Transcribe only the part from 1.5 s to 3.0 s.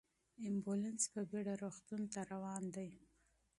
روغتون ته روان دی.